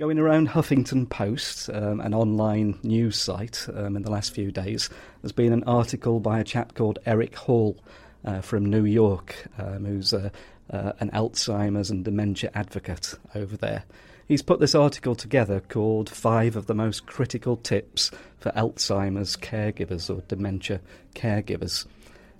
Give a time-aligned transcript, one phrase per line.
[0.00, 4.88] Going around Huffington Post, um, an online news site, um, in the last few days,
[5.20, 7.76] there's been an article by a chap called Eric Hall
[8.24, 10.30] uh, from New York, um, who's uh,
[10.70, 13.84] uh, an Alzheimer's and dementia advocate over there.
[14.26, 20.08] He's put this article together called Five of the Most Critical Tips for Alzheimer's Caregivers
[20.08, 20.80] or Dementia
[21.14, 21.84] Caregivers.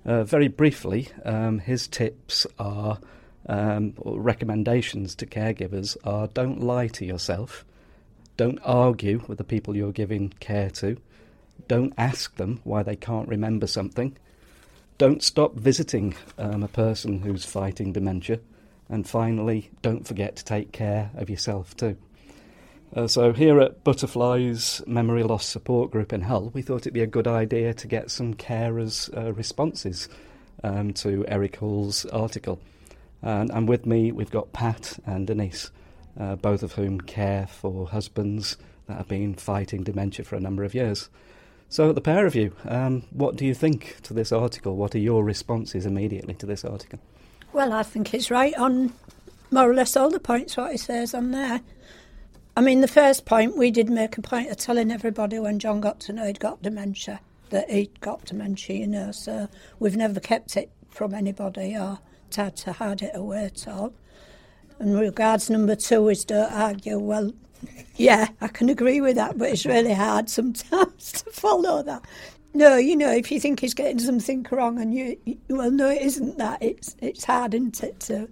[0.03, 2.97] Uh, very briefly, um, his tips are
[3.47, 7.65] um, recommendations to caregivers are don't lie to yourself,
[8.37, 10.97] don't argue with the people you're giving care to,
[11.67, 14.17] don't ask them why they can't remember something,
[14.97, 18.39] don't stop visiting um, a person who's fighting dementia,
[18.89, 21.97] and finally, don't forget to take care of yourself too.
[22.93, 27.01] Uh, so, here at Butterflies Memory Loss Support Group in Hull, we thought it'd be
[27.01, 30.09] a good idea to get some carers' uh, responses
[30.61, 32.59] um, to Eric Hall's article.
[33.21, 35.71] And, and with me, we've got Pat and Denise,
[36.19, 38.57] uh, both of whom care for husbands
[38.87, 41.09] that have been fighting dementia for a number of years.
[41.69, 44.75] So, the pair of you, um, what do you think to this article?
[44.75, 46.99] What are your responses immediately to this article?
[47.53, 48.93] Well, I think he's right on
[49.51, 51.61] more or less all the points what he says on there.
[52.57, 55.79] I mean, the first point, we did make a point of telling everybody when John
[55.79, 59.47] got to know he'd got dementia, that he'd got dementia, you know, so
[59.79, 61.99] we've never kept it from anybody or
[62.35, 63.93] had to hide it away at all.
[64.79, 66.97] And regards number two is don't argue.
[66.97, 67.31] Well,
[67.95, 72.03] yeah, I can agree with that, but it's really hard sometimes to follow that.
[72.53, 75.89] No, you know, if you think he's getting something wrong, and you, you well, no,
[75.89, 76.61] it isn't that.
[76.61, 78.27] It's it's hard, isn't it, to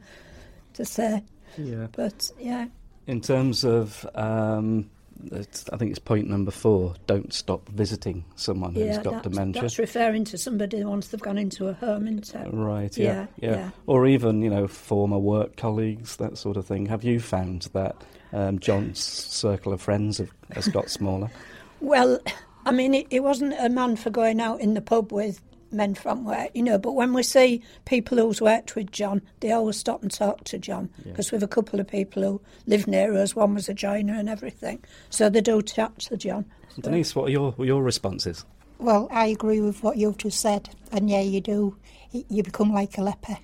[0.74, 1.24] to say.
[1.58, 1.88] Yeah.
[1.92, 2.68] But yeah.
[3.08, 4.90] In terms of um,
[5.32, 6.96] I think it's point number four.
[7.06, 9.62] Don't stop visiting someone yeah, who's got dementia.
[9.62, 12.54] That's referring to somebody once they've gone into a home, isn't it?
[12.54, 12.98] Right.
[12.98, 13.70] Yeah, yeah, yeah.
[13.86, 16.86] Or even you know former work colleagues, that sort of thing.
[16.86, 17.96] Have you found that
[18.32, 21.30] um, John's circle of friends have, has got smaller?
[21.82, 22.20] Well,
[22.66, 25.40] I mean, he wasn't a man for going out in the pub with
[25.72, 26.78] men from work, you know.
[26.78, 30.58] But when we see people who's worked with John, they always stop and talk to
[30.58, 31.36] John because Yeah.
[31.38, 33.36] we've a couple of people who live near us.
[33.36, 36.46] One was a joiner and everything, so they do chat to John.
[36.80, 38.46] Denise, what are your your responses?
[38.80, 41.76] Well, I agree with what you've just said, and yeah, you do.
[42.12, 43.38] You become like a leper.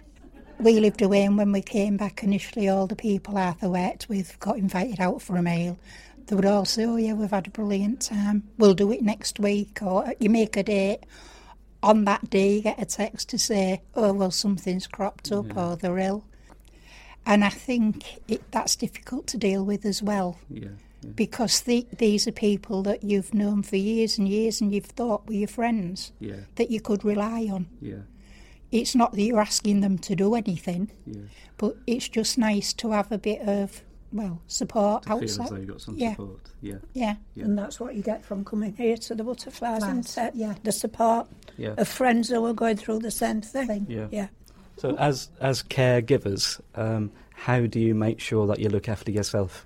[0.59, 4.40] We lived away, and when we came back initially, all the people Arthur worked with
[4.40, 5.78] got invited out for a meal.
[6.28, 8.44] They would all say, "Oh yeah, we've had a brilliant time.
[8.58, 11.02] We'll do it next week," or you make a date.
[11.85, 15.75] On that day, you get a text to say, "Oh well, something's cropped up, or
[15.75, 16.23] they're ill."
[17.28, 20.69] And I think it, that's difficult to deal with as well Yeah.
[21.16, 25.28] because the, these are people that you've known for years and years and you've thought
[25.28, 26.41] were your friends Yeah.
[26.56, 27.66] that you could rely on.
[27.81, 28.03] Yeah.
[28.72, 31.22] It's not that you're asking them to do anything, Yeah.
[31.57, 33.81] but it's just nice to have a bit of,
[34.16, 35.44] well, support Feel outside.
[35.44, 36.40] as though you got some yeah, support.
[36.62, 36.76] Yeah.
[36.94, 37.16] yeah.
[37.36, 37.44] Yeah.
[37.44, 40.56] And that's what you get from coming here to the butterflies, Flies, isn't yeah.
[40.64, 41.28] The support
[41.58, 41.76] Yeah.
[41.78, 43.68] of friends who are going through the same thing.
[43.68, 43.86] Thing.
[43.90, 44.08] Yeah.
[44.12, 44.28] Yeah.
[44.78, 49.66] So, as as caregivers, um, how do you make sure that you look after yourself,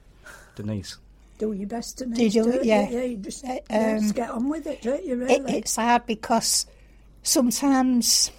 [0.55, 0.97] Denise?
[1.37, 2.55] Do your best to Do you do it?
[2.57, 2.89] don't Yeah.
[2.89, 5.35] Yeah, you just, Uh, yeah, just um, get on with it, don't you, really?
[5.35, 6.65] It, it's hard because
[7.23, 8.31] sometimes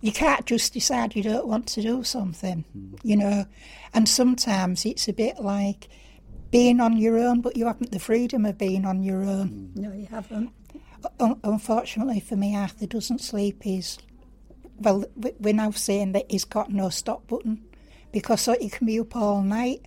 [0.00, 2.98] you can't just decide you don't want to do something, mm.
[3.02, 3.46] you know,
[3.92, 5.88] and sometimes it's a bit like
[6.50, 9.72] being on your own, but you haven't the freedom of being on your own.
[9.74, 9.76] Mm.
[9.76, 10.50] no, you haven't.
[11.20, 13.62] Un- unfortunately for me, Arthur doesn't sleep.
[13.62, 13.98] He's
[14.78, 15.04] well,
[15.38, 17.64] we're now saying that he's got no stop button
[18.12, 19.86] because so he can be up all night,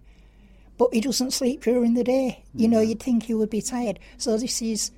[0.78, 2.44] but he doesn't sleep during the day.
[2.53, 2.89] You know, mm.
[2.89, 3.99] you'd think he would be tired.
[4.17, 4.91] So this is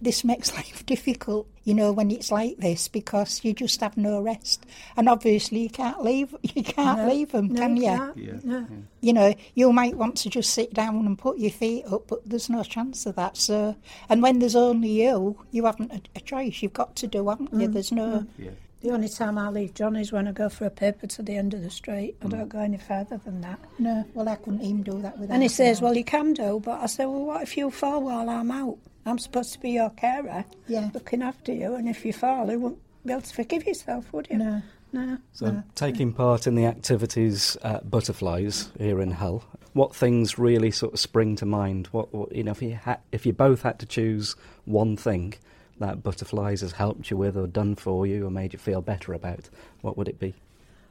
[0.00, 1.46] this makes life difficult.
[1.64, 4.66] You know, when it's like this because you just have no rest,
[4.96, 6.34] and obviously you can't leave.
[6.54, 7.82] You can't No, leave him, no, can you?
[7.84, 8.16] can't.
[8.16, 8.64] Yeah.
[9.00, 12.28] You know, you might want to just sit down and put your feet up, but
[12.28, 13.36] there's no chance of that.
[13.36, 13.76] So,
[14.08, 16.62] and when there's only you, you haven't a, a choice.
[16.62, 17.68] You've got to do, haven't you?
[17.68, 18.06] Mm, there's no.
[18.06, 18.26] Mm.
[18.38, 18.50] Yeah.
[18.82, 21.36] The only time I leave John is when I go for a paper to the
[21.36, 22.16] end of the street.
[22.20, 22.48] I don't mm.
[22.48, 23.60] go any further than that.
[23.78, 25.34] No, well, I couldn't even do that without.
[25.34, 25.80] And he says.
[25.80, 28.78] Well, you can do, but I say, Well, what if you fall while I'm out?
[29.06, 30.90] I'm supposed to be your carer, Yeah.
[30.94, 34.28] looking after you, and if you fall, you won't be able to forgive yourself, would
[34.30, 34.38] you?
[34.38, 34.62] No.
[34.92, 35.16] No.
[35.32, 39.42] So, taking part in the activities at Butterflies here in Hull,
[39.72, 41.86] what things really sort of spring to mind?
[41.92, 44.36] What, what you know, if you had, if you both had to choose
[44.66, 45.34] one thing
[45.82, 49.12] that Butterflies has helped you with, or done for you, or made you feel better
[49.12, 49.48] about,
[49.82, 50.34] what would it be?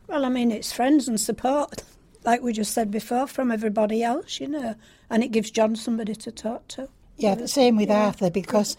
[0.07, 1.83] Well, I mean, it's friends and support,
[2.23, 4.75] like we just said before, from everybody else, you know,
[5.09, 6.87] and it gives John somebody to talk to.
[7.17, 8.05] Yeah, the same with Yeah.
[8.05, 8.77] Arthur because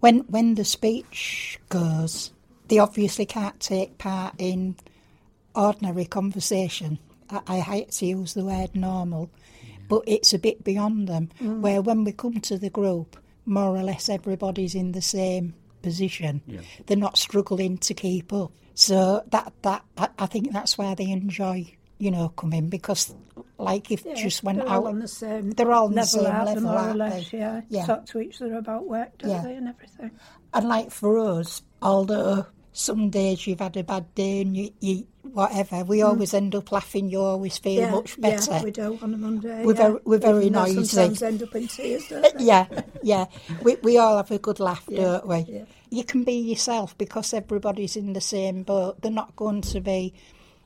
[0.00, 2.32] when when the speech goes,
[2.68, 4.76] they obviously can't take part in
[5.54, 6.98] ordinary conversation.
[7.30, 9.30] I, I hate to use the word normal
[9.88, 11.30] but it's a bit beyond them.
[11.40, 11.60] Mm.
[11.60, 16.40] Where when we come to the group, more or less everybody's in the same position.
[16.46, 16.60] Yeah.
[16.86, 18.52] They're not struggling to keep up.
[18.74, 23.14] So that that I, I think that's why they enjoy, you know, coming because,
[23.58, 26.08] like, if Yeah, just went they're out, on the same they're all on the level,
[26.24, 27.38] same aren't level, more or less, they?
[27.38, 27.60] yeah.
[27.68, 27.86] Yeah.
[27.86, 29.42] Talk to each other about work, don't Yeah.
[29.42, 30.10] they, and everything.
[30.52, 35.06] And like for us, although some days you've had a bad day and you, you
[35.22, 36.06] whatever, we hmm.
[36.06, 37.08] always end up laughing.
[37.08, 38.50] You always feel yeah, much better.
[38.50, 39.64] Yeah, we do on a Monday.
[39.64, 39.88] We're yeah.
[39.88, 40.84] very- we're very noisy.
[40.84, 42.44] Sometimes end up in tears, don't uh, they?
[42.44, 42.66] yeah,
[43.02, 43.26] yeah.
[43.62, 45.64] We we all have a good laugh, Yeah, don't we?
[45.90, 49.00] You can be yourself because everybody's in the same boat.
[49.00, 50.12] They're not going to be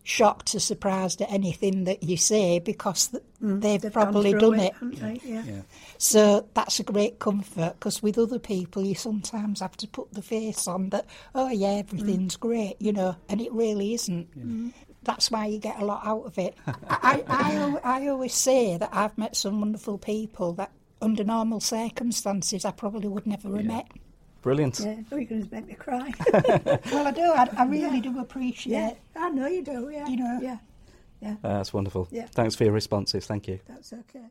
[0.05, 4.59] shocked or surprised at anything that you say because th- they've, Mm, They've probably done
[4.61, 4.73] it.
[4.75, 5.21] haven't they?
[5.25, 5.45] Yeah.
[5.45, 5.63] Yeah.
[5.99, 10.23] So that's a great comfort because with other people, you sometimes have to put the
[10.23, 14.73] face on that, oh, yeah, everything's great, you know, and it really isn't.
[15.05, 16.55] That's why you get a lot out of it.
[16.89, 21.61] I, I, al- I always say that I've met some wonderful people that under normal
[21.61, 23.87] circumstances I probably would never have met.
[24.43, 24.81] Brilliant.
[24.81, 24.97] Yeah.
[25.13, 26.13] Oh, you're going to make me cry.
[26.93, 27.23] Well, I do.
[27.23, 28.13] I, I really Yeah.
[28.13, 30.07] do appreciate yeah, I know you do, yeah.
[30.09, 30.39] You know.
[31.21, 32.07] Yeah, Uh, that's wonderful.
[32.11, 32.27] Yeah.
[32.33, 33.27] Thanks for your responses.
[33.27, 33.59] Thank you.
[33.69, 34.27] that's okay.